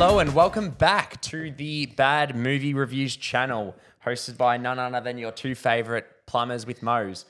[0.00, 5.18] Hello and welcome back to the Bad Movie Reviews channel, hosted by none other than
[5.18, 7.26] your two favorite plumbers with Mo's,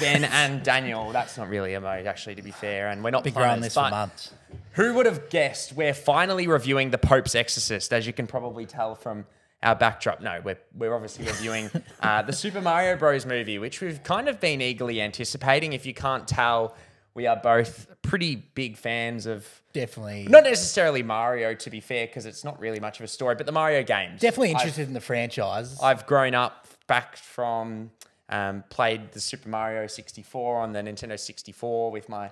[0.00, 1.12] Ben and Daniel.
[1.12, 3.66] That's not really a Mo, actually, to be fair, and we're not Been growing plumbers.
[3.66, 4.32] this for but months.
[4.72, 8.96] Who would have guessed we're finally reviewing The Pope's Exorcist, as you can probably tell
[8.96, 9.24] from
[9.62, 10.20] our backdrop?
[10.20, 11.70] No, we're, we're obviously reviewing
[12.00, 13.24] uh, the Super Mario Bros.
[13.24, 15.74] movie, which we've kind of been eagerly anticipating.
[15.74, 16.74] If you can't tell,
[17.14, 22.26] we are both pretty big fans of Definitely, not necessarily Mario, to be fair, because
[22.26, 24.20] it's not really much of a story, but the Mario games.
[24.20, 25.78] definitely I've- interested in the franchise.
[25.80, 27.90] I've grown up back from
[28.28, 32.30] um, played the Super Mario 64 on the Nintendo 64 with my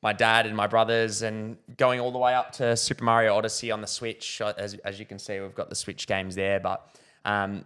[0.00, 3.72] my dad and my brothers, and going all the way up to Super Mario Odyssey
[3.72, 4.40] on the Switch.
[4.40, 6.88] As, as you can see, we've got the Switch games there, but
[7.24, 7.64] um,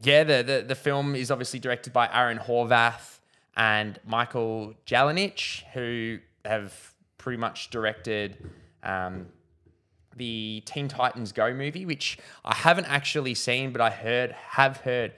[0.00, 3.18] yeah, the, the the film is obviously directed by Aaron Horvath
[3.56, 6.91] and Michael Jelenic, who have
[7.22, 8.36] pretty much directed.
[8.82, 9.26] Um,
[10.16, 15.12] the Teen Titans Go movie, which I haven't actually seen, but I heard have heard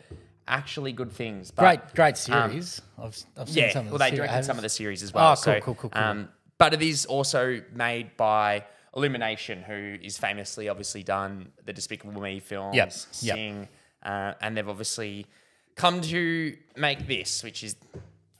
[0.46, 1.50] actually good things.
[1.50, 2.80] But, great, great series.
[2.98, 5.12] I've, I've seen yeah, some of well, the they directed some of the series as
[5.12, 5.32] well.
[5.32, 6.02] Oh, cool, so, cool, cool, cool.
[6.02, 12.20] Um, but it is also made by Illumination, who is famously obviously done the Despicable
[12.20, 13.36] Me films, Yep, yep.
[13.36, 13.68] Sing,
[14.04, 15.26] uh, and they've obviously
[15.74, 17.74] come to make this, which is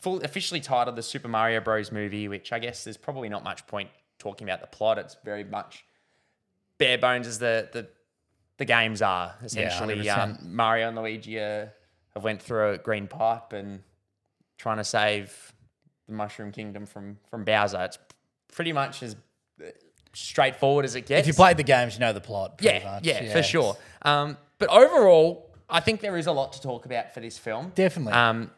[0.04, 1.90] full, officially titled the Super Mario Bros.
[1.90, 2.28] movie.
[2.28, 4.98] Which I guess there's probably not much point talking about the plot.
[4.98, 5.84] It's very much
[6.78, 7.88] bare bones as the the,
[8.58, 9.96] the games are essentially.
[9.96, 10.18] 100%.
[10.18, 11.66] um, Mario and Luigi uh,
[12.14, 13.82] have went through a green pipe and
[14.58, 15.52] trying to save
[16.06, 17.82] the Mushroom Kingdom from from Bowser.
[17.82, 17.98] It's
[18.52, 19.16] pretty much as
[20.12, 21.22] straightforward as it gets.
[21.22, 22.58] If you played the games, you know the plot.
[22.58, 23.04] pretty yeah, much.
[23.06, 23.76] yeah, for sure.
[24.02, 27.72] Um, but overall, I think there is a lot to talk about for this film.
[27.74, 28.12] Definitely.
[28.12, 28.50] Um,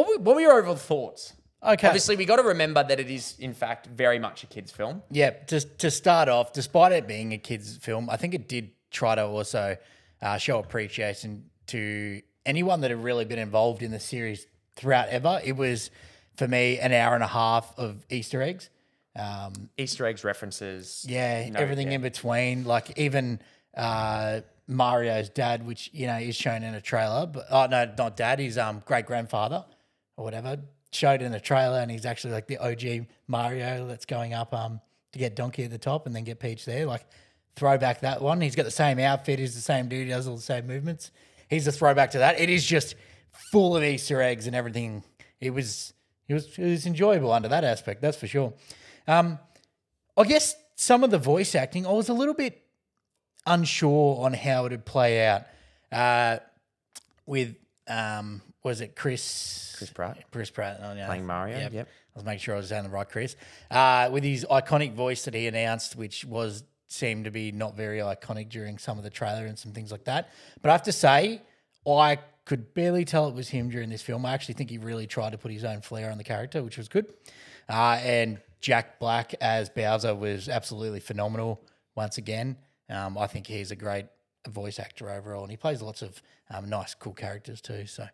[0.00, 1.34] what were, what were your overall thoughts?
[1.62, 1.86] Okay.
[1.86, 5.02] Obviously, we got to remember that it is, in fact, very much a kids' film.
[5.10, 8.70] Yeah, just to start off, despite it being a kids' film, I think it did
[8.90, 9.76] try to also
[10.22, 15.40] uh, show appreciation to anyone that had really been involved in the series throughout ever.
[15.44, 15.90] It was
[16.36, 18.70] for me an hour and a half of Easter eggs.
[19.14, 21.04] Um, Easter eggs, references.
[21.06, 21.96] Yeah, everything yeah.
[21.96, 22.64] in between.
[22.64, 23.38] Like even
[23.76, 28.16] uh, Mario's dad, which you know is shown in a trailer, but oh no, not
[28.16, 28.38] dad.
[28.38, 29.66] His um great grandfather
[30.20, 30.58] or whatever
[30.92, 34.80] showed in a trailer, and he's actually like the OG Mario that's going up um
[35.12, 36.86] to get Donkey at the top and then get Peach there.
[36.86, 37.04] Like
[37.56, 38.40] throwback that one.
[38.40, 39.38] He's got the same outfit.
[39.38, 40.06] He's the same dude.
[40.06, 41.10] He does all the same movements.
[41.48, 42.40] He's a throwback to that.
[42.40, 42.94] It is just
[43.50, 45.02] full of Easter eggs and everything.
[45.40, 45.92] It was
[46.28, 48.02] it was it was enjoyable under that aspect.
[48.02, 48.52] That's for sure.
[49.08, 49.38] Um,
[50.16, 52.62] I guess some of the voice acting, I was a little bit
[53.46, 55.42] unsure on how it would play out.
[55.90, 56.38] Uh,
[57.26, 57.56] with
[57.88, 59.74] um, was it Chris?
[59.76, 60.24] Chris Pratt.
[60.30, 61.06] Chris Pratt oh, yeah.
[61.06, 61.88] Playing Mario, yep.
[62.14, 63.36] I was making sure I was saying the right Chris.
[63.70, 67.98] Uh, with his iconic voice that he announced, which was seemed to be not very
[67.98, 70.30] iconic during some of the trailer and some things like that.
[70.60, 71.40] But I have to say,
[71.86, 74.26] I could barely tell it was him during this film.
[74.26, 76.76] I actually think he really tried to put his own flair on the character, which
[76.76, 77.06] was good.
[77.68, 81.60] Uh, and Jack Black as Bowser was absolutely phenomenal
[81.94, 82.56] once again.
[82.88, 84.06] Um, I think he's a great
[84.48, 87.86] voice actor overall, and he plays lots of um, nice, cool characters too.
[87.86, 88.06] So,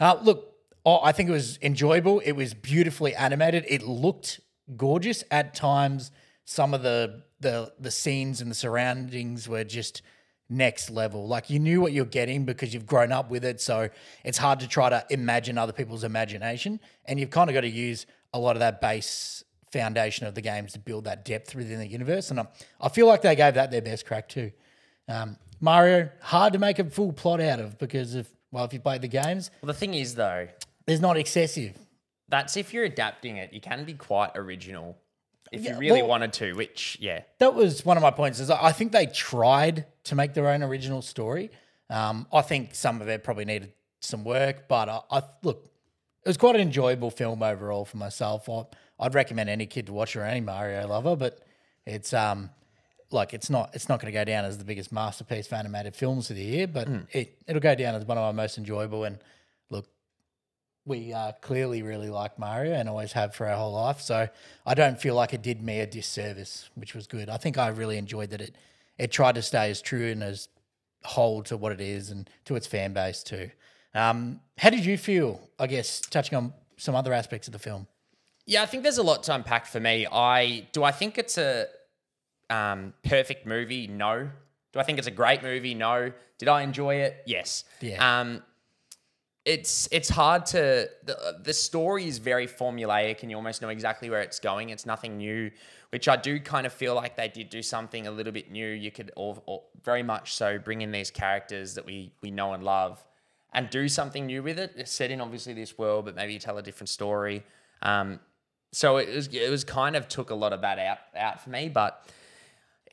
[0.00, 0.54] uh, look,
[0.86, 2.20] oh, I think it was enjoyable.
[2.20, 3.64] It was beautifully animated.
[3.68, 4.40] It looked
[4.76, 6.10] gorgeous at times.
[6.44, 10.02] Some of the the the scenes and the surroundings were just
[10.48, 11.26] next level.
[11.26, 13.60] Like you knew what you're getting because you've grown up with it.
[13.60, 13.88] So
[14.24, 17.70] it's hard to try to imagine other people's imagination, and you've kind of got to
[17.70, 21.80] use a lot of that base foundation of the games to build that depth within
[21.80, 22.30] the universe.
[22.30, 22.46] And I,
[22.80, 24.52] I feel like they gave that their best crack too.
[25.08, 28.80] Um, Mario, hard to make a full plot out of because if well, if you
[28.80, 30.46] played the games, Well, the thing is, though,
[30.86, 31.76] there's not excessive.
[32.28, 34.96] that's if you're adapting it, you can be quite original
[35.50, 37.22] if Yeah, you really well- wanted to, which, yeah.
[37.38, 38.40] That was one of my points.
[38.40, 41.50] Is I think they tried to make their own original story.
[41.90, 45.64] Um, I think some of it probably needed some work, but I, I look,
[46.24, 48.48] it was quite an enjoyable film overall for myself.
[48.50, 48.64] I,
[49.00, 51.40] I'd recommend any kid to watch or any Mario lover, but
[51.86, 52.50] it's um
[53.10, 55.94] like it's not it's not going to go down as the biggest masterpiece for animated
[55.94, 59.04] films of the year, but it it'll go down as one of my most enjoyable.
[59.04, 59.18] And
[59.70, 59.86] look,
[60.84, 64.00] we uh, clearly really like Mario and always have for our whole life.
[64.00, 64.28] So
[64.66, 67.28] I don't feel like it did me a disservice, which was good.
[67.28, 68.56] I think I really enjoyed that it
[68.98, 70.48] it tried to stay as true and as
[71.04, 73.50] whole to what it is and to its fan base too.
[73.94, 75.40] Um, how did you feel?
[75.58, 77.86] I guess touching on some other aspects of the film.
[78.46, 80.06] Yeah, I think there's a lot to unpack for me.
[80.10, 81.66] I do I think it's a
[82.50, 83.86] um, perfect movie?
[83.86, 84.30] No.
[84.72, 85.74] Do I think it's a great movie?
[85.74, 86.12] No.
[86.38, 87.22] Did I enjoy it?
[87.26, 87.64] Yes.
[87.80, 88.20] Yeah.
[88.20, 88.42] Um,
[89.44, 94.08] it's it's hard to the, the story is very formulaic and you almost know exactly
[94.08, 95.50] where it's going it's nothing new
[95.90, 98.66] which i do kind of feel like they did do something a little bit new
[98.66, 102.54] you could all, all, very much so bring in these characters that we we know
[102.54, 103.04] and love
[103.52, 106.38] and do something new with it it's set in obviously this world but maybe you
[106.38, 107.42] tell a different story
[107.82, 108.18] um,
[108.72, 111.50] so it was it was kind of took a lot of that out out for
[111.50, 112.08] me but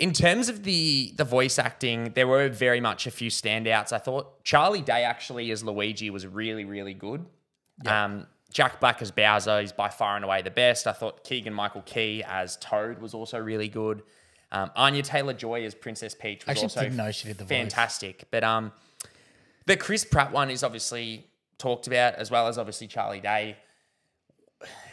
[0.02, 3.94] in terms of the the voice acting, there were very much a few standouts.
[3.94, 7.26] I thought Charlie Day actually as Luigi was really really good.
[7.86, 10.88] Um, Jack Black as Bowser is by far and away the best.
[10.88, 14.02] I thought Keegan Michael Key as Toad was also really good.
[14.52, 17.50] Um, Anya Taylor Joy as Princess Peach was also didn't know she did the voice.
[17.50, 18.26] fantastic.
[18.32, 18.72] But um,
[19.68, 21.28] the Chris Pratt one is obviously
[21.60, 23.56] talked about as well as obviously Charlie Day.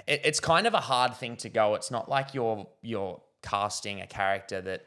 [0.07, 1.75] It, it's kind of a hard thing to go.
[1.75, 4.83] It's not like you're you're casting a character that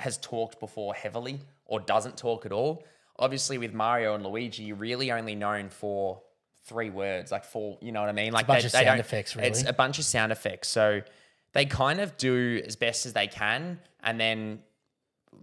[0.00, 2.84] has talked before heavily or doesn't talk at all.
[3.18, 6.22] Obviously, with Mario and Luigi, you're really only known for
[6.64, 7.78] three words, like four.
[7.80, 8.32] You know what I mean?
[8.32, 10.68] Like bunch of sound don't- effects, It's a bunch of sound effects.
[10.68, 11.02] So
[11.52, 14.60] they kind of do as best as they can, and then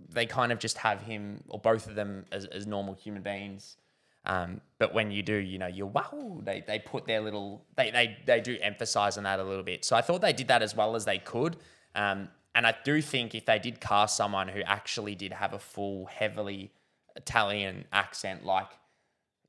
[0.09, 3.77] they kind of just have him or both of them as, as normal human beings.
[4.25, 7.91] Um, but when you do, you know, you're wow, they, they put their little, they,
[7.91, 9.85] they, they do emphasize on that a little bit.
[9.85, 11.55] So I thought they did that as well as they could.
[11.95, 12.27] Um,
[12.57, 16.07] and I do think if they did cast someone who actually did have a full,
[16.07, 16.71] heavily
[17.15, 18.71] Italian accent, like,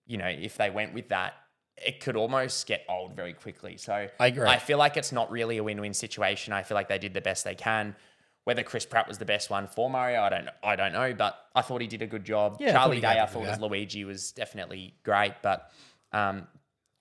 [0.07, 1.33] you know, if they went with that,
[1.79, 3.79] it could almost get old very quickly.
[3.79, 4.47] So I agree.
[4.47, 6.53] I feel like it's not really a win-win situation.
[6.53, 7.97] I feel like they did the best they can.
[8.45, 11.35] Whether Chris Pratt was the best one for Mario, I don't, I don't know, but
[11.55, 12.59] I thought he did a good job.
[12.61, 13.59] Yeah, I thought Charlie Day, I a good thought as.
[13.59, 15.71] Luigi was definitely great, but
[16.13, 16.47] um,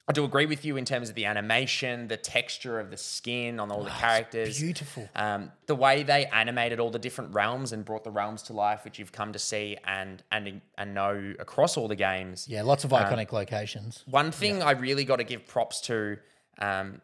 [0.09, 3.59] I do agree with you in terms of the animation, the texture of the skin
[3.59, 5.09] on all the characters, beautiful.
[5.15, 8.85] um, the way they animated all the different realms and brought the realms to life,
[8.85, 12.47] which you've come to see and and and know across all the games.
[12.47, 14.03] Yeah, lots Um, of iconic locations.
[14.09, 16.17] One thing I really got to give props to,
[16.59, 17.01] um,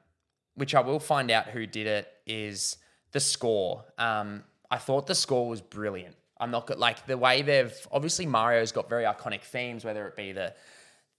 [0.56, 2.78] which I will find out who did it, is
[3.12, 3.84] the score.
[3.98, 6.16] Um, I thought the score was brilliant.
[6.40, 10.16] I'm not good, like the way they've obviously Mario's got very iconic themes, whether it
[10.16, 10.54] be the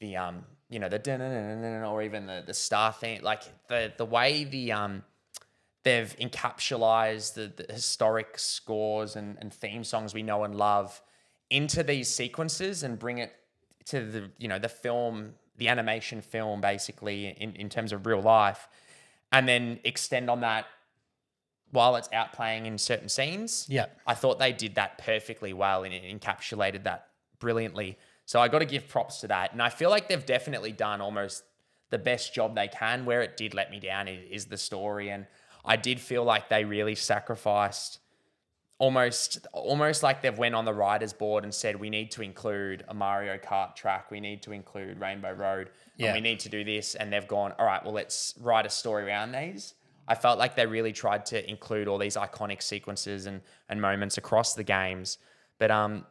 [0.01, 4.45] the um you know the or even the the star theme, like the the way
[4.45, 5.03] the um
[5.85, 11.01] they've encapsulated the, the historic scores and, and theme songs we know and love
[11.51, 13.33] into these sequences and bring it
[13.85, 18.23] to the you know the film the animation film basically in, in terms of real
[18.23, 18.67] life
[19.31, 20.67] and then extend on that
[21.71, 23.87] while it's out playing in certain scenes Yeah.
[24.07, 27.09] i thought they did that perfectly well and encapsulated that
[27.39, 30.73] brilliantly so i got to give props to that and i feel like they've definitely
[30.73, 31.45] done almost
[31.91, 35.27] the best job they can where it did let me down is, the story and
[35.65, 37.99] i did feel like they really sacrificed
[38.79, 42.85] almost almost like they've went on the writers board and said we need to include
[42.89, 46.07] a Mario Kart track, we need to include Rainbow Road, Yeah.
[46.09, 48.71] and we need to do this and they've gone, all right, well let's write a
[48.71, 49.75] story around these.
[50.09, 54.19] I felt like they really tried to include all these iconic sequences and and moments
[54.19, 55.19] across the games.
[55.59, 56.05] But um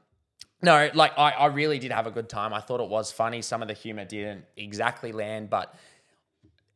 [0.63, 2.54] no, like I, I really did have a good time.
[2.54, 3.42] I thought it was funny.
[3.42, 5.75] Some of the humor didn't exactly land, but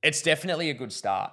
[0.03, 1.31] it's definitely a good start.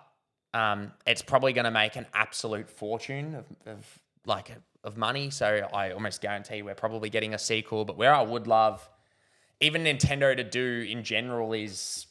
[0.55, 4.53] Um, it's probably going to make an absolute fortune of, of like
[4.85, 5.31] of money.
[5.31, 7.85] So I almost guarantee we're probably getting a sequel.
[7.85, 8.89] But where I would love,
[9.61, 12.07] even Nintendo to do in general is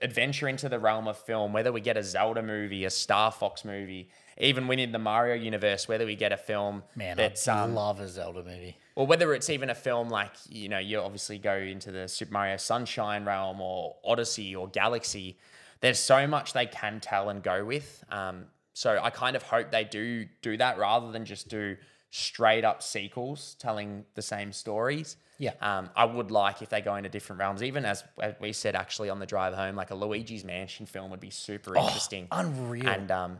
[0.00, 1.52] adventure into the realm of film.
[1.52, 5.86] Whether we get a Zelda movie, a Star Fox movie, even within the Mario universe,
[5.86, 8.76] whether we get a film Man, that's I um, love a Zelda movie.
[8.96, 12.32] or whether it's even a film like you know you obviously go into the Super
[12.32, 15.38] Mario Sunshine realm or Odyssey or Galaxy.
[15.80, 18.04] There's so much they can tell and go with.
[18.10, 21.76] Um, so I kind of hope they do do that rather than just do
[22.10, 25.16] straight up sequels telling the same stories.
[25.38, 25.52] Yeah.
[25.62, 28.74] Um, I would like if they go into different realms, even as, as we said
[28.74, 32.86] actually on the drive home, like a Luigi's Mansion film would be super interesting Unreal.
[32.86, 33.38] and um,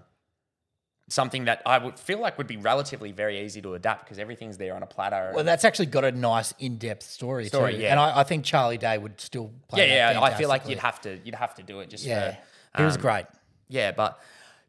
[1.10, 4.56] something that I would feel like would be relatively very easy to adapt because everything's
[4.56, 5.32] there on a platter.
[5.34, 7.80] well, that's actually got a nice in-depth story, Story, too.
[7.80, 7.90] yeah.
[7.90, 10.22] And I, I think Charlie Day would still play yeah, yeah.
[10.22, 12.36] I feel like you'd have to you'd have to do it just Yeah.
[12.74, 13.26] for He was um, great.
[13.68, 14.18] Yeah, but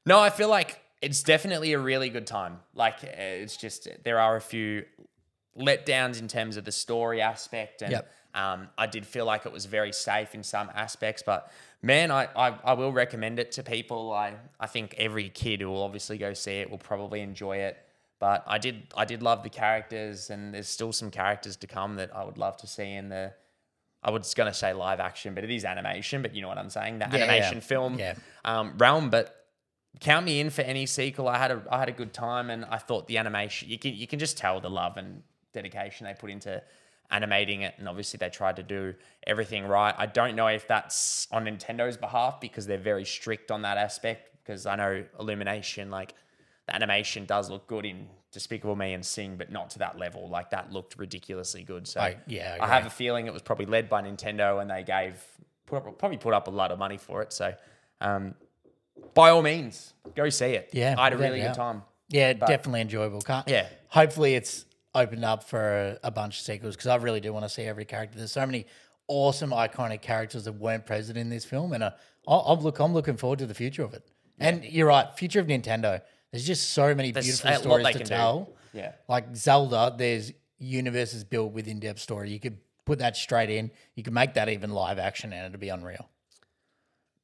[0.06, 2.60] no, I feel like it's definitely a really good time.
[2.76, 3.08] Like uh,
[3.44, 4.86] it's just there are a few
[5.58, 8.12] letdowns in terms of the story aspect, and Yep.
[8.34, 11.24] Um, I did feel like it was very safe in some aspects.
[11.26, 14.12] But man, I, I I will recommend it to people.
[14.14, 17.78] I I think every kid who will obviously go see it will probably enjoy it.
[18.20, 21.96] But I did I did love the characters, and there's still some characters to come
[21.96, 23.34] that I would love to see in the.
[24.04, 26.22] I was going to say live action, but it is animation.
[26.24, 27.00] But you know what I'm saying?
[27.00, 27.24] The Yeah, yeah.
[27.24, 28.16] animation film Yeah.
[28.46, 29.10] um, realm.
[29.12, 29.46] But
[30.00, 31.28] count me in for any sequel.
[31.28, 33.94] I had a I had a good time, and I thought the animation you can
[33.94, 35.22] you can just tell the love and
[35.54, 36.62] dedication they put into
[37.12, 38.94] animating it, and obviously they tried to do
[39.28, 39.94] everything right.
[39.98, 44.30] I don't know if that's on Nintendo's behalf because they're very strict on that aspect.
[44.44, 46.16] Because I know Illumination, like
[46.68, 50.30] the animation does look good in Despicable Me and Sing, but not to that level.
[50.30, 51.88] Like that looked ridiculously good.
[51.88, 54.70] So I- yeah, I I have a feeling it was probably led by Nintendo, and
[54.72, 55.24] they gave
[55.68, 57.32] put up, probably put up a lot of money for it.
[57.34, 57.54] So,
[58.02, 58.34] um,
[59.14, 60.70] by all means, go see it.
[60.74, 61.84] Yeah, I had a really good time.
[62.10, 63.22] Yeah, definitely enjoyable.
[63.22, 63.68] Can't, Yeah.
[63.90, 67.50] Hopefully, it's opened up for a, bunch of sequels because I really do want to
[67.50, 68.18] see every character.
[68.18, 68.66] There's so many
[69.08, 71.92] awesome, iconic characters that weren't present in this film, and uh,
[72.28, 74.06] I'll, I'm look, I'm looking forward to the future of it.
[74.40, 76.02] And you're right, future of Nintendo.
[76.32, 78.06] There's just so many There's beautiful stories to can do.
[78.06, 78.54] tell.
[78.74, 78.94] Yeah.
[79.08, 82.32] Like Zelda, there's universes built with in-depth story.
[82.32, 83.70] You could put that straight in.
[83.96, 86.10] You could make that even live action, and it'd be unreal.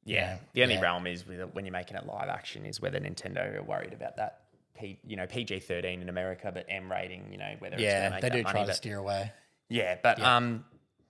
[0.04, 0.38] Yeah.
[0.52, 0.80] The only yeah.
[0.80, 4.16] realm is with when you're making it live action is whether Nintendo are worried about
[4.16, 4.42] that.
[4.78, 7.26] P, you know, PG thirteen in America, but M rating.
[7.30, 8.52] You know, whether it's going to Yeah, they do money.
[8.52, 9.32] try to steer away.
[9.68, 10.64] Yeah, but um,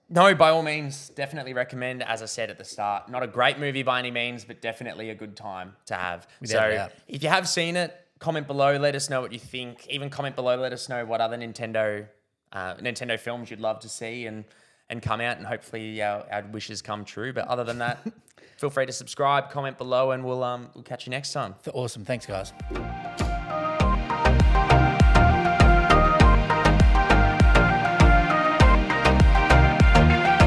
[0.09, 2.03] no, by all means, definitely recommend.
[2.03, 5.09] As I said at the start, not a great movie by any means, but definitely
[5.11, 6.27] a good time to have.
[6.41, 8.77] Without so if you have seen it, comment below.
[8.77, 9.87] Let us know what you think.
[9.87, 10.57] Even comment below.
[10.57, 12.07] Let us know what other Nintendo
[12.51, 14.45] uh, Nintendo films you'd love to see and
[14.89, 17.31] and come out, and hopefully our, our wishes come true.
[17.31, 17.99] But other than that,
[18.57, 21.55] feel free to subscribe, comment below, and we'll um we'll catch you next time.
[21.73, 22.03] Awesome.
[22.03, 22.51] Thanks, guys.